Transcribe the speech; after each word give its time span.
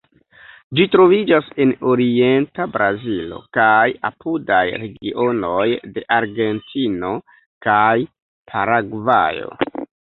Ĝi 0.77 0.85
troviĝas 0.93 1.51
en 1.65 1.73
orienta 1.91 2.67
Brazilo 2.79 3.39
kaj 3.59 3.85
apudaj 4.11 4.65
regionoj 4.87 5.69
de 5.99 6.09
Argentino 6.19 7.17
kaj 7.71 7.95
Paragvajo. 8.55 9.57